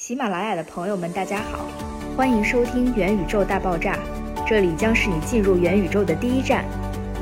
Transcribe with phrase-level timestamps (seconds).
[0.00, 1.66] 喜马拉雅的朋友们，大家好，
[2.16, 3.98] 欢迎收听《元宇宙大爆炸》，
[4.48, 6.64] 这里将是你进入元宇宙的第一站。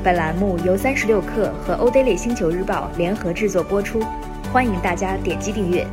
[0.01, 4.01] 本栏目由三十六氪和欧 daily 星球日报联合制作播出，
[4.53, 5.85] 欢迎大家点击订阅。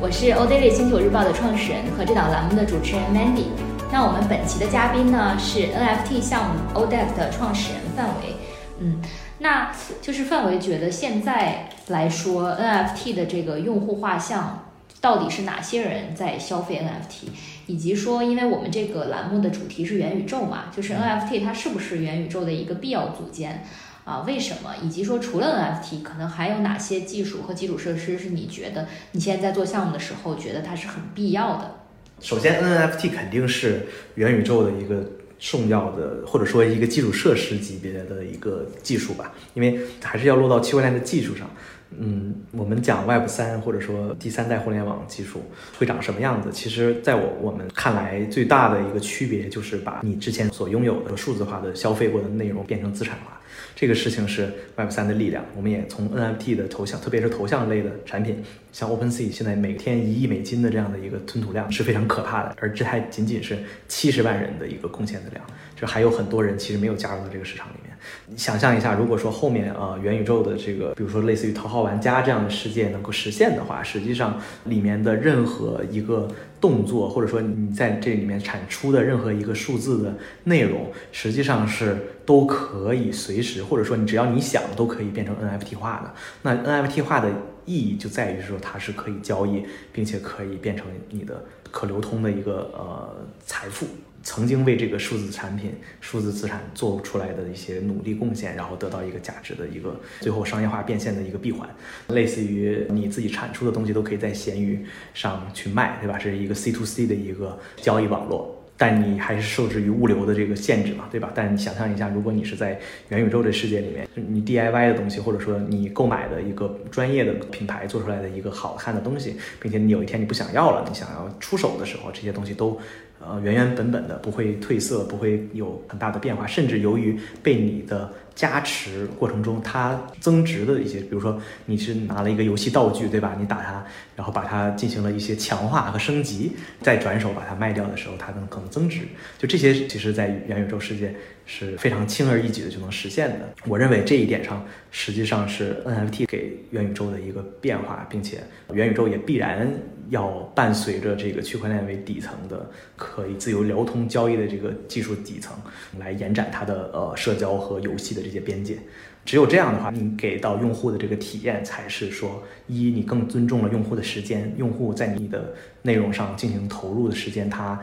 [0.00, 3.46] 我是欧 daily 星球日报的创始人和这档栏目的主持人 Mandy。
[3.90, 8.36] 那我们本期的嘉宾呢是 NFT 项目 ODEF 的创始人范伟。
[8.78, 9.02] 嗯，
[9.38, 14.60] 那就是范伟觉得现在来说 NFT 的这个用户画像。
[15.04, 17.28] 到底是哪些人在消费 NFT，
[17.66, 23.66] 以及说，因为我们这个栏目的主题是元宇宙嘛，就是 NFT 它是不是元宇宙的一个必要组件
[24.04, 24.24] 啊？
[24.26, 24.74] 为什么？
[24.82, 25.46] 以及说，除了
[25.82, 31.80] NFT，可能还有哪些技术和基础设施是你觉得你现在在做项目的时候觉得它是很必要的？
[32.22, 35.04] 首先，NFT 肯定是元宇宙的一个
[35.38, 41.50] 重要的，或者说一个基础设施级别的一个技术吧，因为还是要落到区块链的技术上。
[41.98, 45.42] 嗯，我们讲 Web 三或者说第三代互联网技术
[45.78, 46.50] 会长什么样子？
[46.52, 53.40] 其实，在我我们看来，最大的一个区别就是把你之前所拥有的数字化的消费过的内容变成资产化。
[53.76, 55.44] 这个事情是 Web 三的力量。
[55.56, 65.44] 我们也从 NFT 的头像，特别是头像类的产品，像 OpenSea 现在每天一亿美金的这样的一个吞吐量是非常可怕的，而这还仅仅是七十万人的一个贡献的量，
[65.76, 67.93] 这还有很多人其实没有加入到这个市场里面。
[68.26, 76.28] 你想象一下，如果说后面呃元宇宙的这个，比如说类似于头号玩家这样的世界能够实现的话，实际上里面的任何一个
[76.60, 86.14] 动作，或者说你在这里面产出的任何一个数字的内容，实际上是都可以随时，或者说你只要你想都可以变成 NFT 化的。
[86.42, 87.30] 那 NFT 化的
[87.66, 93.86] 意义就在于说它是可以交易，并且可以变成你的可流通的一个呃财富。
[94.24, 101.68] 曾经为这个数字产品、数字资产做出来的一些努力贡献，然后得到一个价值的一个最后商业化变现的一个闭环，
[102.08, 106.18] 类似于你自己产出的东西都可以在闲鱼上去卖，对吧？
[106.18, 111.30] 是一个 C to C 的一个交易网络，但你还是受制于物流的这个限制嘛，对吧？
[111.34, 112.80] 但你想象一下，如果你是在
[113.10, 122.80] 元宇宙的世界里面，你 DIY 的东西，或者说你购买的一个专业的品牌做出来的一个好看的东西，并且你有一天你不想要了，你想要出手的时候，这些东西都。
[123.20, 133.34] 呃，原原本本的不会褪色，不会有很大的变化，甚至由于被你的加持过程中它增值的一些，比如说你是拿了一个游戏道具，对吧？
[133.38, 133.82] 你打它，
[134.14, 136.52] 然后把它进行了一些强化和升级，
[136.82, 139.00] 再转手把它卖掉的时候，它能可能增值。
[139.38, 141.14] 就这些，其实在元宇宙世界
[141.46, 143.54] 是非常轻而易举的就能实现的。
[143.66, 148.38] 我认为这一点上，实际上是 NFT 给元宇宙的一个变化，并且
[148.72, 149.68] 元宇宙也必然。
[150.10, 155.56] 要伴随着这个区块链为底层的可以自由流通交易的这个技术底层
[155.98, 158.76] 来延展它的呃社交和游戏的这些边界。
[159.24, 167.80] 只有这样的话，你给到用户的这个体验才是说，一你更尊重了用户的时间，用户在你的内容上进行投入的时间，它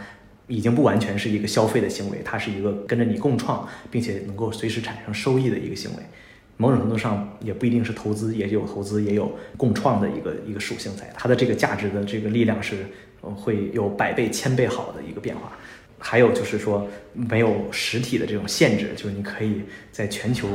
[0.52, 6.04] 已经不完全是一个消费的行为，它是一个跟着你共创，并且能够随时产生收益的一个行为。
[6.58, 11.12] 某种程度上也不一定是投资，也有投资，也有共创的一个一个属性在。
[11.18, 12.86] 它的这个价值的这个力量是，
[13.22, 15.54] 会有百倍、千倍好的一个变化。
[15.98, 20.48] 还有就是说，没有实体的这种限制，就是你可以在全球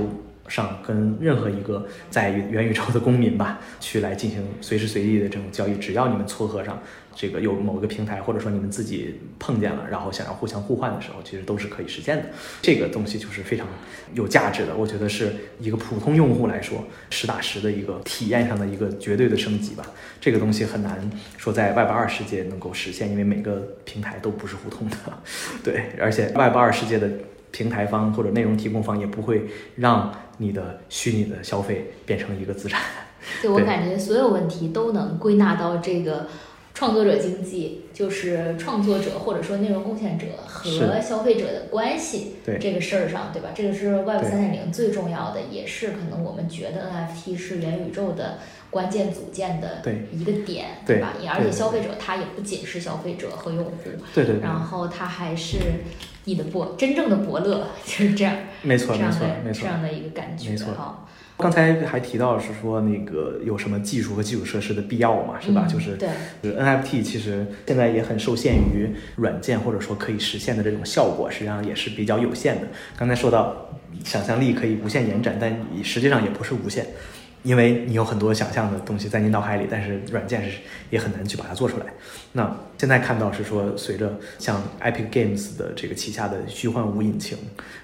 [0.49, 6.81] 上跟任何一个在元宇宙的公民吧，去来进行随时随地的这种交易，只要你们撮合上。
[7.19, 12.25] 这个有某个平台，或者说你们自己碰见了，然后想要互相互换的时候，其实都是可以实现的。
[12.61, 13.67] 这个东西就是非常
[14.13, 19.83] 有价值的，我觉得是一个普通用户来说实打实的一个体验上的一个绝对的升级吧。
[20.21, 24.97] 这个东西很难说在 Web 二世界能够实现，因为每个平台都不是互通的。
[25.65, 27.11] 对，而且 Web 二世界的
[27.57, 29.47] 平台方或者内容提供方也不会
[29.77, 32.83] 让你的虚拟的消费变成一个资产。
[33.41, 36.27] 对我感觉所有问题都能归纳到这个。
[36.77, 42.59] 创作者经济就是创作者或者说内容贡献者和消费者的关系对。
[42.59, 43.49] 这个事儿上，对吧？
[43.55, 49.83] 这个是 Web 三点零最重要的，也是可能我们觉得 NFT 是元宇宙的关键组件的
[50.13, 51.15] 一个点，对吧？
[51.31, 53.73] 而且消费者他也不仅是消费者和用户，
[54.15, 55.57] 对对，然后他还是
[56.25, 60.75] 你的伯真正的伯乐，就是这样，没错没错没错，这样的一个感觉，没错
[61.39, 65.67] 刚才还提到是说那个有什么技术和基础设施的必要嘛，是吧？
[65.69, 65.97] 就是
[66.43, 72.69] 对，NFT 其实现在也很受限于软件或者说可以实现的这种效果，实际上也是比较有限的。
[72.97, 73.69] 刚才说到
[74.03, 75.55] 想象力可以无限延展，但
[75.85, 76.87] 实际上也不是无限。
[77.43, 80.59] 因为你有很多想象的东西在你脑海里，但是软件是
[80.91, 81.87] 也很难去把它做出来。
[82.37, 87.39] 那现在看到是说，随着像 Epic Games 的这个旗下的虚幻五引擎，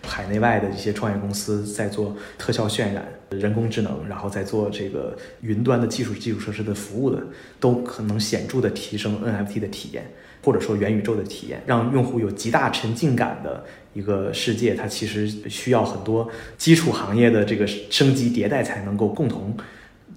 [0.06, 7.22] 海内外的一些创业公司在做特效渲染，人工智能，然后在做这个云端的技术基础设施的服务的，
[7.58, 10.04] 都可能显著的提升 NFT 的体验，
[10.44, 13.64] 或者说元宇宙的体验，让用户有极大沉浸感的
[13.94, 14.74] 一个世界。
[14.74, 16.28] 它其实需要很多
[16.58, 19.56] 基础行业的这个升级迭代才能够共同。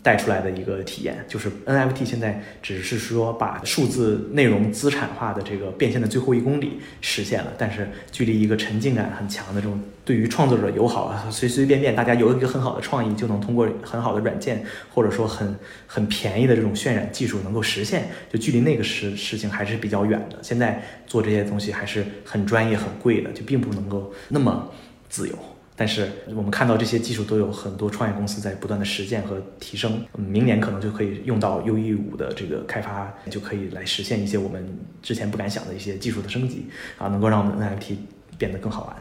[0.06, 14.64] 带出来的一个体验，就是 NFT 现在只是说把数字内容资产化的这个变现的最后一公里实现了，但是距离一个沉浸感很强的这种对于创作者友好啊，随随便便大家有一个很好的创意就能通过很好的软件
[14.94, 15.56] 或者说很
[15.88, 20.38] 很便宜的这种渲染技术能够实现，就距离那个事事情还是比较远的。
[20.44, 24.70] 现在做这些东西还是很专业很贵的，就并不能够那么
[25.10, 25.36] 自由。
[25.76, 34.66] 但是我们看到这些技术都有很多创业公司在不断的实践和提升，明年可能就可以用到 U E 五的这个开发，就可以来实现一些我们
[35.02, 36.68] 之前不敢想的一些技术的升级
[36.98, 37.98] 啊，能够让我们 NFT
[38.38, 38.96] 变得更好玩。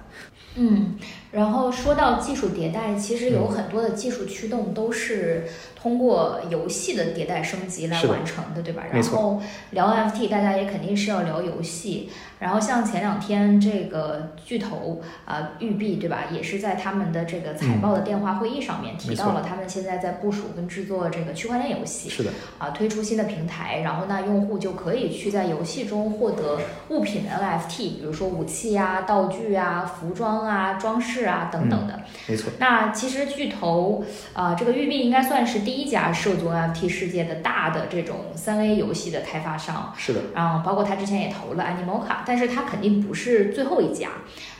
[0.56, 0.94] 嗯，
[1.32, 8.84] 然后说到技术迭代，其实有很多的技术驱动都是通过游戏的迭代升级来完成的，对吧？
[8.92, 9.42] 然后
[9.72, 12.08] 聊 NFT，大家也肯定是要聊游戏。
[12.38, 26.60] 然后像前两天这个巨头啊育碧对吧，也是在他们的这个财报的电话会议上面提到了，他们现在在部署跟制作这个区块链游戏，是的啊，推出新的平台，然后那用户就可以去在游戏中获得
[26.90, 32.52] 物品 NFT，比如说武器啊、道具啊、服装啊、装饰啊等等的，没错。
[32.58, 44.08] 那其实巨头啊，这个育碧应该算是第一家涉足 NFT 世界的大的这种三 A 游戏的开发商，是的，啊，包括他之前也投了 Animoca，但是他肯定不是最后一家，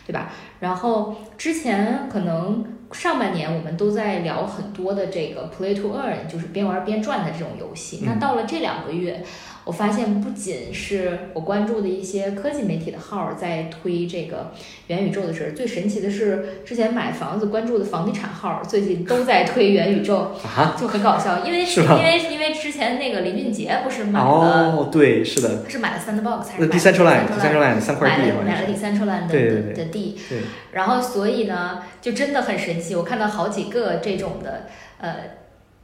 [0.07, 0.31] 对吧？
[0.61, 8.03] 然后之前可能上半年我们都在聊很多的这个 Play to Earn，就是边玩边赚的这种游戏。
[8.05, 9.25] 那到了这两个月。
[9.65, 14.53] 我发现不仅是我关注的一些科技媒体的号在推这个
[14.89, 20.33] 元宇宙的事儿，最神奇的是之前买房子关注的房地产号最近都在推元宇宙，
[20.79, 21.45] 就很搞笑。
[21.47, 27.27] 因为因为因为之前那个林俊杰不是买了哦，对，是的，他是买了 Sandbox 还是第三车 land？
[27.27, 30.19] 第三块地，买了第三车 land 的的地。
[30.29, 30.41] 对。
[30.73, 32.95] 然后所以呢，就真的很神奇。
[32.95, 34.67] 我看到好几个这种的，
[34.99, 35.15] 呃。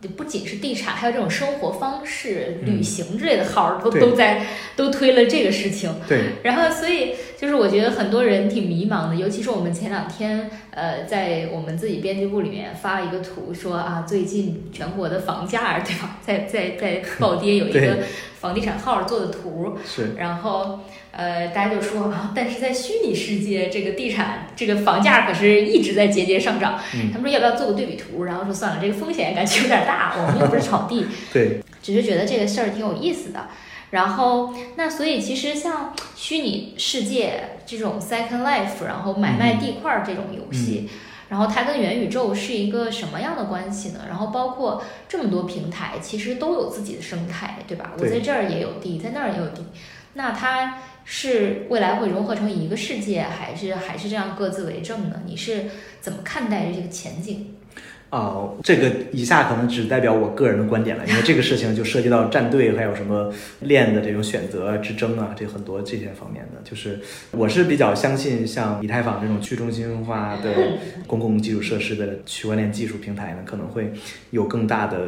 [0.09, 5.95] 不仅是地产，还有这种生活方式、旅行之类的号儿，都都在都推了这个事情。
[6.09, 6.37] 对。
[6.43, 17.99] 然后，所以就是我觉得很多人挺迷茫的，尤其是我们前两天，呃，在我们自己编辑部里面发了一个图，说啊，最近全国的房价对吧，在在在暴跌，有一个
[18.39, 19.77] 房地产号做的图。
[19.87, 20.15] 是。
[20.17, 20.81] 然后。
[21.13, 26.79] 呃，大家就说啊，但是在虚拟世界，这个地产这个房价可是一直在节节上涨。
[27.13, 28.25] 他们说要不要做个对比图？
[28.25, 33.49] 然后说算了，这个风险感觉有点大，我们又不是炒地， 对，只是觉得这个事儿挺有意思的。
[33.91, 40.89] 然后那所以其实像虚拟世界这种 Second Life，然后买卖地块这种游戏，
[41.29, 44.03] 然后它跟元宇宙是一个什么样的关系呢？
[44.09, 47.91] 然后包括这么多平台，其实都有自己的生态，对吧？
[47.99, 49.65] 我在这儿也有地，在那儿也有地，
[50.15, 50.79] 那它。
[51.13, 55.23] 是未来会融合成一个世界，还是还是这样各自为政呢？
[55.27, 55.65] 你是
[56.01, 57.57] 怎么看待这个前景？
[58.11, 66.61] 啊，这个以下可能只代表我个人的观点了，因为这个事情就涉及到战队，还有什么链的这种选择之争啊，这很多这些方面的。
[66.63, 67.01] 就是
[67.33, 70.79] 我是比较相信像以太坊这种去中心化的
[71.09, 73.93] 公共基础设施的区块链技术平台呢，可能会
[74.31, 74.99] 有更大的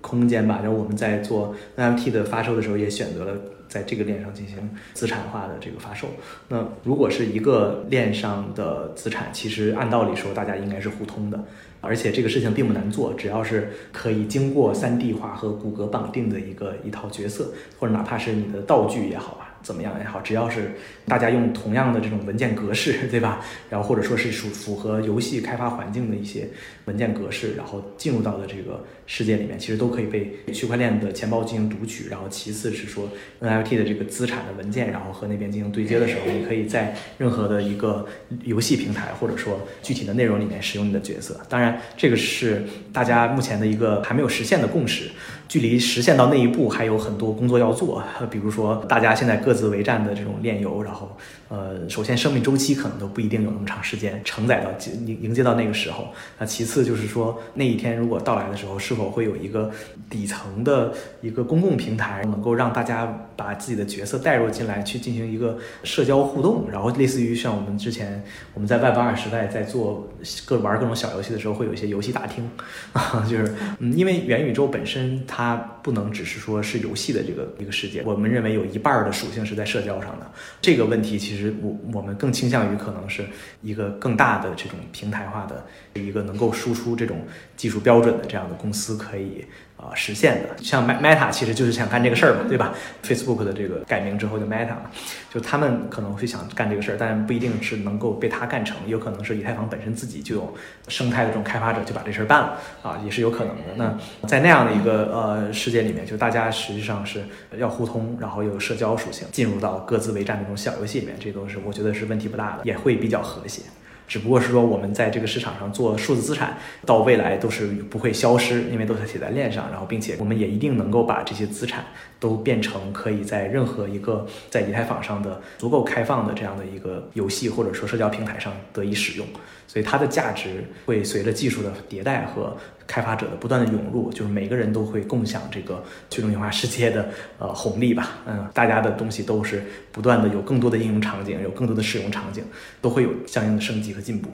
[0.00, 0.60] 空间吧。
[0.62, 3.36] 然后我们在做 NFT 的发售的时候，也选择了。
[3.70, 4.56] 在这个链上进行
[4.92, 6.08] 资产化的这个发售，
[6.48, 11.44] 那如果是一个链上的资产，其实按道理说大家应该是互通的，
[11.80, 19.49] 而且这个事情并不难做，只要是可以经过三 D 化和骨骼绑定的一个一套角色，或者哪怕是你的道具也好啊。
[19.62, 20.72] 怎么样也好，只要是
[21.06, 23.44] 大家用同样的这种文件格式， 对吧？
[23.68, 26.48] 然后或者说是属符合游戏开发环境的一些
[26.86, 32.08] 文件格式，然后进入到的这个世界里面，其实都可以被区块链的钱包进行读取。
[32.08, 33.08] 然后其次是说
[33.40, 38.06] NFT 的这个资产的文件，然后和那边进行对接的时候，你可以在任何的一个
[38.44, 41.38] 游戏平台或者说具体的内容里面使用你的角色。
[41.48, 45.10] 当然，这个是大家目前的一个还没有实现的共识。
[45.50, 51.10] 距离实现到那一步还有很多工作要做，比如说大家现在各自为战的这种炼油，然后
[51.48, 54.70] 呃，首先生命周期可能都不一定有那么长时间承载到
[55.04, 56.06] 迎迎接到那个时候。
[56.38, 59.68] 那其次就是说那一天如果到来的时候，是否会有一个
[60.08, 68.22] 底层的一个公共平台，能够让大家把自己的角色带入进来，去进行一个社交互动，然后类似于像我们之前
[68.54, 70.08] 我们在 Web 二时代在做
[70.46, 72.48] 各玩各种小游戏的时候，会有一些游戏大厅
[72.92, 75.39] 啊， 就是嗯，因为元宇宙本身它。
[75.40, 78.02] 它不能只是说是游戏的这个一个世界。
[78.04, 80.30] 我们认为有一半的属性是在社交上的。
[80.60, 83.24] 这个问题其实我我们更倾向于可能是
[83.62, 85.64] 一个更大的这种平台化的
[86.00, 89.44] 一个能够输出这种技术标准的这样的公司可以。
[89.80, 94.90] 啊，实现的像 Meta 其实就是想干这个事儿嘛，对吧？Facebook 的这个改名之后就 Meta 嘛，
[95.32, 100.54] 就他们可能会想干这个事儿，但不一定是能够被他干成，有可能是以太坊本身自己就有
[100.88, 103.62] 生态的这种开发者就把这事儿办了啊，也是有可能的。
[103.76, 107.22] 那在那样的一个呃世世界里面，就大家实际上是
[107.56, 113.62] 要互通，然后又有社交属性，进入到各自为战的这种小游戏里面，这都是我觉得是问题不大的，也会比较和谐。
[114.08, 119.70] 只不过是说，我们在这个市场上做数字资产，到未来都是不会消失，因为都是写在链上。
[119.70, 121.84] 然后，并且我们也一定能够把这些资产
[122.18, 129.24] 都变成可以在任何一个在以太坊上的足够开放的这样的一个游戏或者说社交平台上得以使用。
[129.68, 132.56] 所以，它的价值会随着技术的迭代和。
[132.90, 135.80] 开发者的不断的涌入，就是每个人都会共享这个
[136.10, 138.18] 去中心化世界的呃红利吧。
[138.26, 142.42] 嗯，大家的东西都是不断的有更多的应用场景，有更多的使用场景，
[142.80, 144.28] 都会有相应的升级和进步。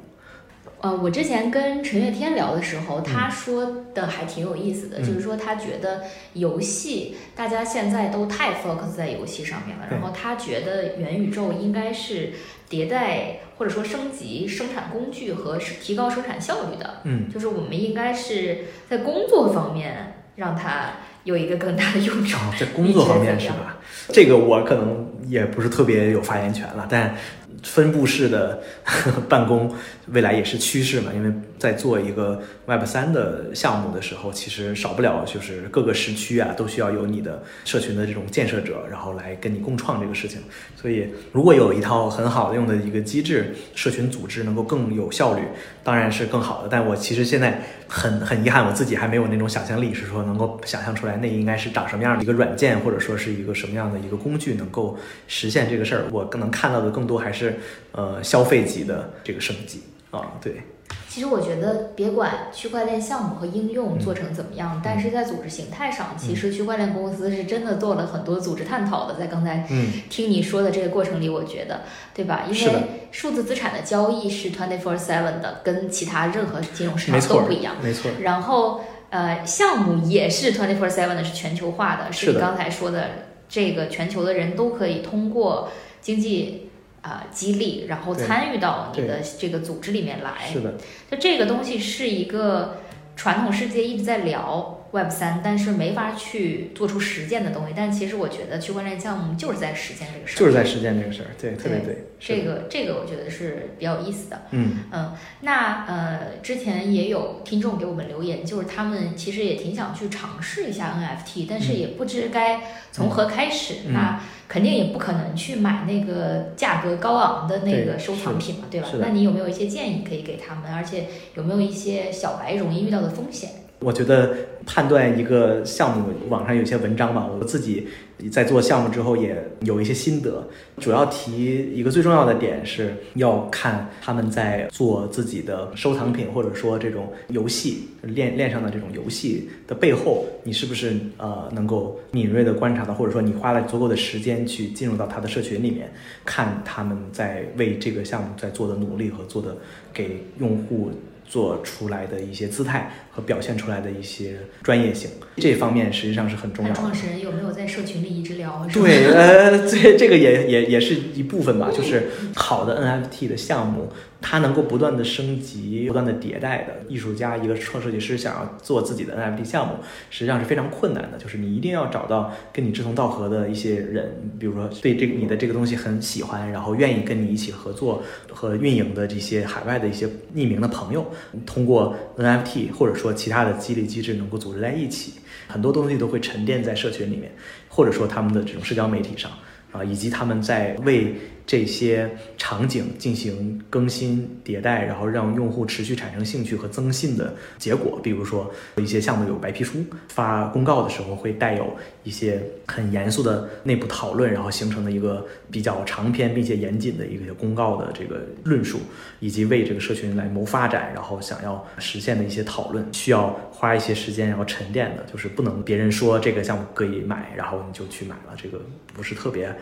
[0.87, 12.33] 呃，我之前跟陈月天聊的时候，他说的还挺有意思的，就是说他觉得游戏大家现在都太 focus 在游戏上面了，然后他觉得元宇宙应该是
[12.71, 13.41] 迭代。
[13.59, 20.91] 或者说升级生产工具和提高生产效率的，嗯，就是我们应该是在工作方面让它
[21.25, 22.39] 有一个更大的用处。
[22.61, 23.76] 在工作方面是吧？
[24.09, 27.15] 这个我可能也不是特别有发言权了，但。
[27.63, 28.63] 分布式的
[29.29, 29.75] 办公
[30.09, 31.11] 未来也是趋势嘛？
[31.13, 40.41] 因为在做一个 Web 三的项目的时候，其实少不了就是各个时区啊，都需要有你的社群的这种建设者，然后来跟你共创这个事情。
[40.81, 45.43] 所以，如果有一套很好用的一个机制，社群组织能够更有效率，
[45.83, 46.69] 当然是更好的。
[46.71, 54.97] 但我其实现在很很遗憾，我自己还没有那种想象力，是说能够想象出来那应该是长什么样的一个软件，或者说是一个什么样的一个工具能够
[55.29, 56.05] 实现这个事儿。
[56.11, 57.59] 我更能看到的更多还是。
[57.93, 60.61] 呃，消费级的这个升级啊，对。
[61.09, 69.19] 其实我觉得，别管区块链项目和应用做成怎么样，但是在组织形态上，其实区块链公司是真的做了很多组织探讨的。
[69.19, 69.67] 在刚才
[70.11, 72.45] 听你说的这个过程里，我觉得，对吧？
[72.51, 72.73] 因为
[73.11, 77.77] 数字资产的交易是 twenty four seven 的，跟其他任何金融市场都不一样。
[77.83, 78.11] 没错。
[78.21, 83.09] 然后，呃，项目也是 twenty four seven 的，是全球化的，是你刚才说的
[83.49, 86.63] 这个全球的人都可以通过经济。
[87.03, 90.45] 啊，激励，然后参与到你的这个组织里面来。
[90.53, 90.75] 是的，
[91.09, 92.79] 就这个东西是一个
[93.15, 97.75] 传统世界一直在聊 Web 三，但是没法去做出实践的东西。
[97.77, 101.29] 但其实我觉得区块链项目就是在实践这个事儿，就是在实践这个事儿。
[101.41, 102.05] 对，特别对。
[102.19, 104.43] 这个这个我觉得是比较有意思的。
[104.53, 105.13] 嗯嗯，
[105.43, 113.91] 那呃，之前也有听众给我们留言，就是他们其实也挺想去尝试一下 NFT，但是也不知该从何开始。
[113.91, 118.89] 那肯定也不可能去买那个价格高昂的那个收藏品嘛，对吧？
[119.01, 120.73] 那你有没有一些建议可以给他们？
[120.73, 123.51] 而且有没有一些小白容易遇到的风险？
[123.81, 127.89] 我觉得判断一个项目，网上有些文章吧，我自己。
[128.33, 130.43] 在做项目之后也有一些心得，
[130.79, 145.93] 主要提一个最重要的点是要看他们在做自己的收藏品或者说这种游戏链链上的这种游戏的背后，你是不是呃能够敏锐的观察到，或者说你花了足够的时间去进入到他的社群里面，
[146.25, 149.55] 看他们在为这个项目在做的努力和做的
[149.93, 150.91] 给用户。
[151.29, 156.81] 做出来的一些姿态和表现出来的一些专业性，这方面实际上是很重要的。
[156.81, 158.67] 创始人有没有在社群里一直聊？
[158.73, 163.93] 对，呃，这这个也也也是一部分吧，就是好的 NFT 的项目。
[164.21, 169.75] 它能够不断的升级、不断的迭代的艺术家，一个创设计师想要做自己的 NFT 项目，
[170.11, 171.19] 实际上是非常困难的。
[171.19, 181.07] 就是你一定要找到跟你志同道合的一些人，比如说对这个你的这个东西很喜欢，然后愿意跟你一起合作和运营的这些海外的一些匿名的朋友，
[181.45, 185.13] 通过 NFT 或者说其他的激励机制能够组织在一起，
[185.47, 187.31] 很多东西都会沉淀在社群里面，
[187.69, 189.31] 或者说他们的这种社交媒体上
[189.73, 191.15] 啊，以及他们在为。
[191.47, 208.81] 这些场景进行更新迭代，然后让用户持续产生兴趣和增信的结果，比如说一些项目有白皮书，发公告的时候会带有一些很严肃的内部讨论，然后形成的一个比较长篇并且严谨的一个公告的这个论述，
[209.21, 218.61] 以及为这个社群来谋发展，然后想要实现的一些讨论，需要花一些时间然后沉淀的，就是不能别人说这个项目可以买，然后你就去买了，这个
[218.93, 219.55] 不是特别。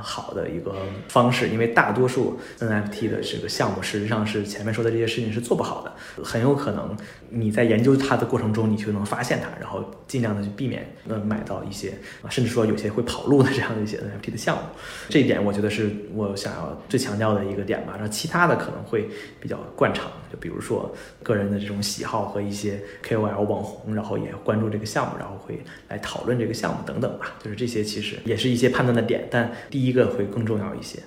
[0.00, 0.74] 好的一个
[1.08, 5.92] 方式，因为大多数 NFT 的这个项目，事实上是前面说的这些事情是做不好的，
[6.24, 6.96] 很有可能
[7.28, 11.92] 你在研究它的过程中，你就能发现它，然后尽量的去避免呃买到一些，
[12.30, 14.62] 甚至说有些会跑路的这样的一些 NFT 的 项目。
[15.08, 17.92] 这一点我觉得是我想要最强调的一个点吧。
[17.94, 19.08] 然后其他的可能会
[19.40, 27.34] 比较惯常，就比如说个人的这种喜好和一些 KOL 网红，然后也关注这个项目，然后会来讨论这个项目等等吧。
[27.42, 31.00] 就是这些其实也是一些判断的点，但第一个会更重要一些。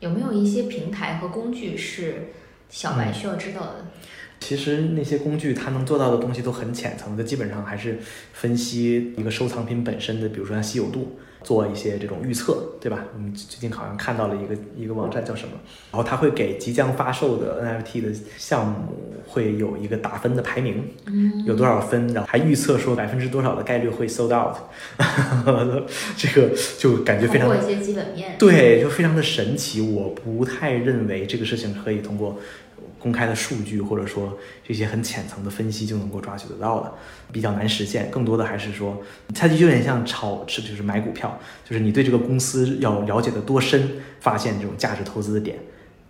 [0.00, 2.28] 有没有一些平台和工具是
[2.68, 3.86] 小白需要知道的？
[4.40, 7.98] 其实那些工具它能做到的东西都很浅层的，基本上还是
[8.32, 11.18] 分析一个收藏品本身的，比如说像稀有度。
[11.42, 13.04] 做一些这种预测，对吧？
[13.14, 15.52] 我们最近好像看到了一个一个网站叫什么，
[15.90, 20.84] 然后它会给即将发售的 NFT 的项目会有一个打分的排名，
[21.46, 24.56] 有多少分，然后还预测说百分之多少的概率会 sold out，
[26.16, 29.80] 这个就感觉非常通过一些基本面，对，就非常的神奇。
[29.80, 32.38] 我不太认为这个事情可以通过。
[33.00, 36.92] 公开的数据或者说这些很浅层的分析就能够抓取得到的，
[37.32, 38.10] 比较难实现。
[38.10, 39.02] 更多的还是说，
[39.34, 43.90] 它就有点像炒，是就是买股票，就是你对这个公司要了解的多深，
[44.20, 45.58] 发现这种价值投资的点，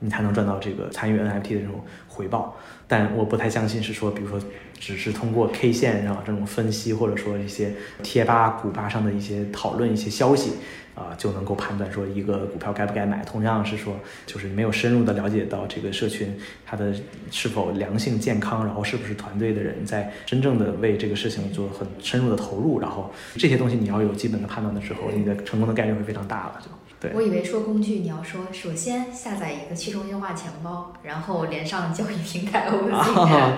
[0.00, 2.56] 你才能赚到这个参与 NFT 的这种回报。
[2.88, 4.40] 但我不太相信是说，比如说
[4.80, 10.54] 只是通过 K 线上这种分析，或者说一些贴吧、股吧上的一些讨论、一些消息。
[11.00, 13.24] 啊，就能够判断说一个股票该不该买。
[13.24, 16.94] 同样是说，就是没有深入的了解到这个社群它的
[17.30, 26.60] 是否良性健康，然后是不是团队的人在真正的为这个事情做很深入的投入，然后这些东西你要有基本的判断的时候，你的成功的概率会非常大了。
[26.62, 26.68] 就
[27.00, 27.10] 对。
[27.14, 33.52] 我以为说工具，你要说首先下载一个去中心化钱包，然后连上交易平台 OpenSea。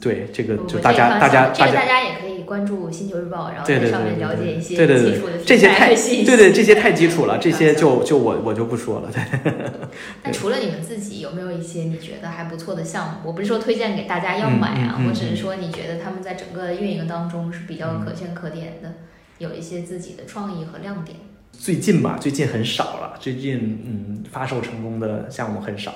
[0.00, 9.10] 对，这个就大家大家大家也可以关注星球日报，然后在上面了解一些基础的这些太对对这些太基础了，这些 就就我我就不说了。
[9.12, 9.22] 对。
[10.24, 13.18] 那除了你们自己，有没有一些你觉得还不错的项目？
[13.26, 18.92] 我不是说推荐给大家要买啊，我只是说你觉得他们在整个运营当中是比较可圈可点的，
[19.38, 21.16] 有一些自己的创意和亮点。
[21.58, 23.16] 最近吧，最近很少了。
[23.20, 25.92] 最近嗯，发售成功的项目很少。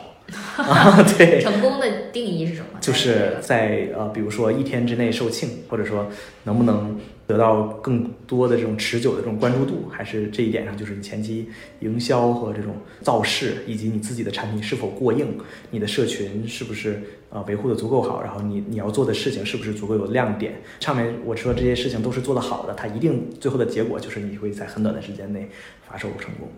[0.56, 2.78] 啊，对，成功的定义是什么？
[2.80, 6.06] 就是在呃，比如说一天之内售罄，或者说
[6.44, 11.48] 能不能得到更多的这种持久的这种关注度，还是这一点上，就是你前期
[11.80, 15.38] 营销和这种造势，以及你自己的产品是否过硬，
[15.70, 20.54] 你的社群是不是呃维护的足够好，然后你你要做的事情是不是足够有亮点？
[20.80, 25.48] 上面我说这些事情都是做得好的，它一定最后的结果就是你会在很短的时间内
[25.88, 26.48] 发售成功。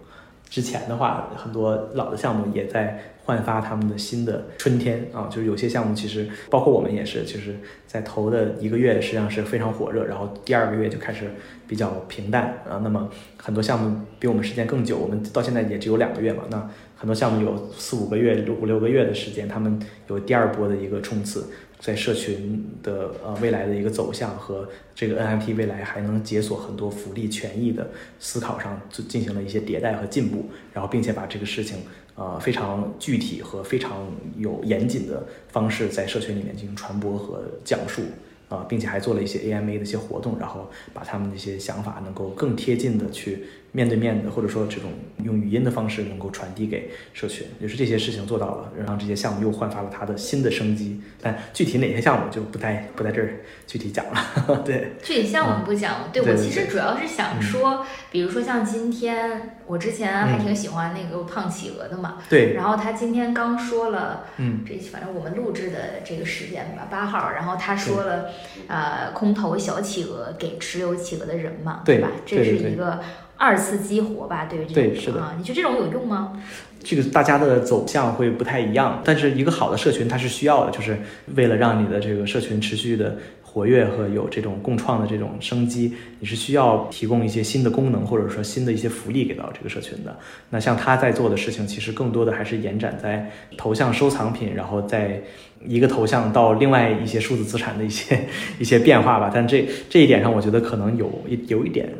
[0.52, 11.30] 之前的话，很多老的项目也在焕发他们的新的春天啊，就是有些项目其实包括我们也是，就是在头的一个月实际上是非常火热，然后第二个月就开始
[11.66, 12.82] 比较平淡啊。
[12.84, 16.42] 那么很多项目比我们时间更久，我们到现在也只有两个月嘛。
[16.50, 16.68] 那
[17.02, 21.48] 很多项目有四五个月、五六个月的时间，他们有第二波的一个冲刺。
[21.80, 31.78] 在社群的呃未来的一个走向和这个 NFT 未来还能解锁很多福利权益的思考上，就进行了一些迭代和进步，然后并且把这个事情
[32.14, 34.06] 呃非常具体和非常
[34.38, 38.02] 有严谨的方式在社群里面进行传播和讲述。
[38.48, 44.90] 啊，并且还做了一些 AMA 的一些活动，然后把他们的一些想法能够更贴近的去面对面的，或者说这种
[45.24, 51.00] 用语音的方式能够传递给社群，也是这些事情做到了，让这些项目又焕发了它的新的生机。
[51.20, 54.62] 但具体哪些项目就不在不在这儿具体讲了。
[54.64, 56.10] 对，具体项目不讲。
[56.12, 62.18] 对我其实主要是想说，比如说像今天，我之前还挺喜欢那个胖企鹅的嘛。
[62.28, 62.54] 对。
[62.54, 68.26] 然后他今天刚说了，嗯，这反正我们录制的这个时间吧，八号，然后他说了。
[68.68, 72.08] 呃，空投小企鹅给持有企鹅的人嘛，对吧？
[72.24, 73.00] 这是一个
[73.42, 74.46] 二次激活吧？
[74.48, 76.40] 对于这对是的啊，你觉得这种有用吗？
[76.84, 80.96] 这个大家的走向会不太一样，但是一个好的社群它是需要的，就是
[81.34, 83.16] 为了让你的这个社群持续的。
[83.54, 90.16] 活跃和有这种共创的这种生机，你是需要提供一些新的功能，或者说新的一些福利给到这个社群的。
[90.48, 95.20] 那像他在做的事情，其实更多的还是延展在头像收藏品，然后在
[95.66, 98.26] 一个头像到另外一些数字资产的一些
[98.58, 99.30] 一些变化吧。
[99.34, 101.92] 但这这一点上，我觉得可能有一有一点，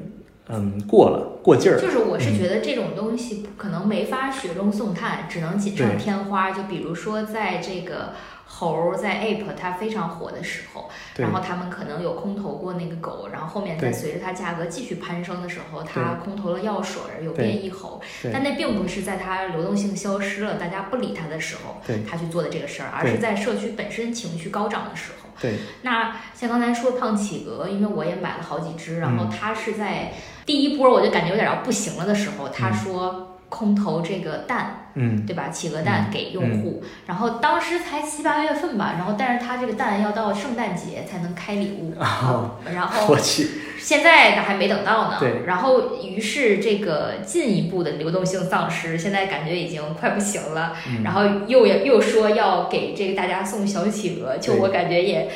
[0.52, 1.80] 嗯，过了过劲儿。
[1.80, 6.50] 就是我是觉得这种东西可能没法雪中送炭，只能锦上添花。
[6.50, 8.12] 就比如说在这个。
[8.54, 17.98] 猴在 Ape 它非常火的时候，然后他们可能有空投过那个狗，然后后面再随着它价格继续攀升的时候，它空投了药水，有变异猴，
[18.30, 25.30] 但那并不是在它流动性消失了，大家不理它的时候，它去做的这个事儿，而是在社区本身情绪高涨的时候。
[25.40, 30.12] 对，那像刚才说胖企鹅，因为我也买了好几只，然后它是在
[30.46, 33.28] 第一波我就感觉有点要不行了的时候，他说。
[33.52, 35.50] 空投这个蛋，嗯，对吧？
[35.50, 43.46] 企鹅蛋给用户，然后当时才七八月份吧，然后但是他这个蛋要到圣诞节才能开礼物， 哦然后我去，
[43.78, 45.18] 现在还没等到呢。
[45.20, 50.74] 对然后于是这个进一步的流动性丧失，现在感觉已经快不行了。
[50.88, 55.30] 嗯然后又又说要给这个大家送小企鹅，就我感觉也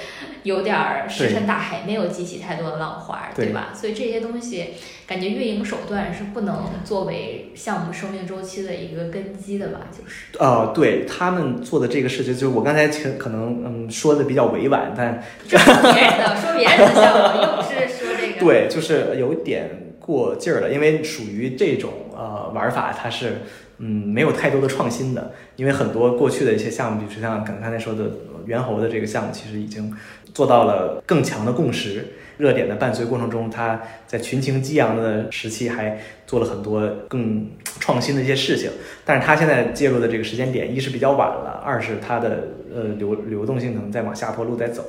[0.46, 3.70] 有点儿石沉大海，没有激起太多的浪花，对对吧？
[3.74, 4.74] 所以这些东西
[5.06, 9.80] 感觉运营手段是不能作为项目生命周期的一个根基的吧？
[9.90, 18.40] 就是呃，对他们做的这个事情，就是我刚才可可能嗯说的比较委婉，但这 说别人的，说别人的项目，又不是说这个。
[18.40, 23.42] 对，就是有点过劲儿了，因为属于这种呃玩法，它是
[23.78, 29.92] 嗯没有太多的创新的，因为很多过去的一些项目，比如像刚刚才说的呃猿猴的这个项目，其实已经
[30.32, 32.06] 做到了更强的共识。
[32.38, 38.70] 热点的伴随过程中，它在群情激昂的时期还做了很多更创新的一些事情，
[39.06, 44.84] 但是他现在介入的这个时间点，一是比较晚了，二是它的呃流流动性可能在往下坡路在走。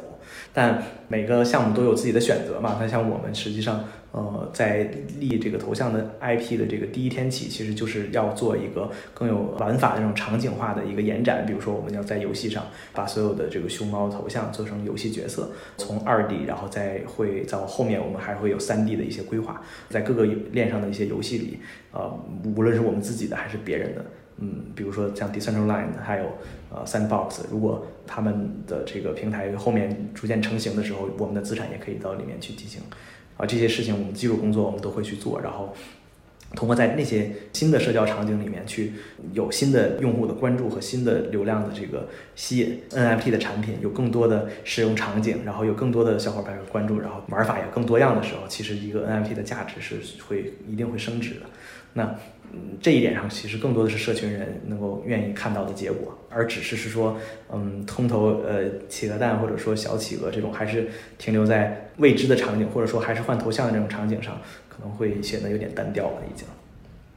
[0.53, 2.77] 但每个项目都有自己的选择嘛。
[2.79, 11.45] 那像我们实际上，呃，在立这个头像的 IP 的这个第一天起，其实就是要做一个更有玩法的这种场景化的一个延展。
[11.45, 21.59] 比如说，我们要在游戏上把所有的这个熊猫头像做成游戏角色，从二 D，然后再会到后面我们还会有三 D 的一些规划，在各个链上的一些游戏里，
[21.91, 22.11] 呃，
[22.55, 24.03] 无论是我们自己的还是别人的。
[24.39, 26.25] 嗯，比如说像 Decentraland，还有
[26.69, 32.81] 呃 Sandbox，如果他们的这个平台后面逐渐成型的时候，我们的资产也可以到里面去进行
[33.37, 35.73] 啊这些事情，我们技术工作我们都会去做，然后
[36.55, 38.93] 通过在那些新的社交场景里面去
[39.33, 51.47] 有新的用户的关注和新的流量的这个吸引 NFT 的产品有更多的使用场景，然后有更多的小伙伴关注，然后玩法也更多样的时候，其实一个 NFT 的价值是会一定会升值的。
[51.93, 52.15] 那
[52.53, 57.17] 嗯，这一点上其实更多的是社群人能够愿意看到的结果，而只是是说，
[57.51, 66.45] 嗯，通投呃企鹅蛋或者说小企鹅这种，还是停留在未知的场景，或者说还是换头像的这种场景上，可能会显得有点单调了已经。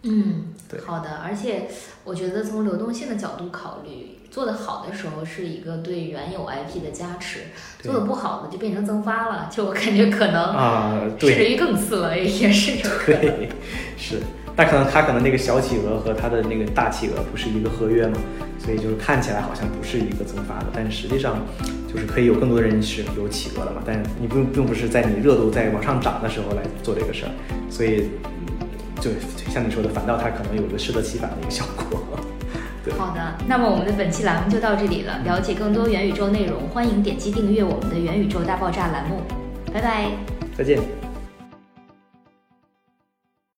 [0.02, 1.16] 嗯对，好的。
[1.16, 1.68] 而且
[2.04, 7.40] 我觉得从流动性的角度考虑，做得好的时候是一个对原有 IP 的加持，
[7.82, 9.50] 做得不好的就变成增发了。
[9.52, 13.20] 就我感觉可能啊，至对于更次了，也是有可能。
[13.20, 13.48] 对，
[13.98, 14.20] 是，
[14.60, 18.18] 但可能他可能那个小企鹅和他的那个大企鹅不是一个合约嘛，
[18.58, 21.38] 所以就是看起来好像不是一个增发的，但是实际上
[21.90, 27.32] 就是可以有更多的人是有企鹅了嘛，但是你并并不是在你热度在往上涨的时候来做这个事儿，
[27.70, 28.10] 所以
[28.60, 28.68] 嗯
[29.00, 29.10] 就
[29.50, 31.98] 像你说的，反倒它可能有一个适得其反的一个效果。
[32.98, 35.20] 好的，那么我们的本期栏目就到这里了。
[35.24, 39.22] 了解更多元宇宙内容，欢迎点击订阅我们的元宇宙大爆炸栏目。
[39.72, 40.10] 拜拜。
[40.54, 41.09] 再见。